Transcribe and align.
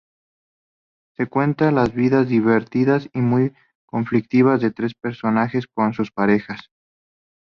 Se 1.15 1.27
cuenta 1.27 1.69
las 1.69 1.93
vidas 1.93 2.27
divertidas 2.27 3.07
y 3.13 3.19
muy 3.21 3.53
conflictivas 3.85 4.59
de 4.59 4.71
tres 4.71 4.95
personajes 4.95 5.67
con 5.67 5.93
sus 5.93 6.09
parejas. 6.09 6.71